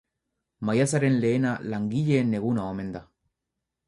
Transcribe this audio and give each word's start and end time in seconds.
Maiatzaren 0.69 1.19
lehena 1.25 1.51
langileen 1.73 2.33
eguna 2.39 2.65
omen 2.73 2.91
da. 2.97 3.03